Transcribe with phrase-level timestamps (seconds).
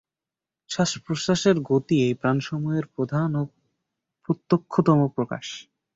[0.69, 3.43] শ্বাসপ্রশ্বাসের গতি এই প্রাণসমূহের প্রধান ও
[4.23, 5.45] প্রত্যক্ষতম প্রকাশ।